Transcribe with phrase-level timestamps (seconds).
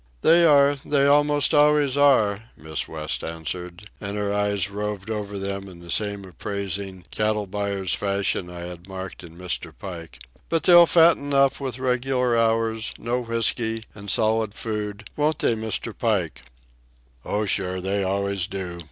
[0.21, 5.67] "They are, they almost always are," Miss West answered, and her eyes roved over them
[5.69, 9.71] in the same appraising, cattle buyer's fashion I had marked in Mr.
[9.77, 10.17] Pike.
[10.49, 15.95] "But they'll fatten up with regular hours, no whiskey, and solid food—won't they, Mr.
[15.95, 16.45] Pike?"
[17.23, 17.79] "Oh, sure.
[17.79, 18.79] They always do.